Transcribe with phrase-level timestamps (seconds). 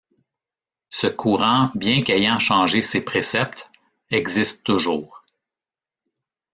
[0.89, 3.69] Ce courant bien qu'ayant changé ses préceptes,
[4.09, 5.23] existe toujours.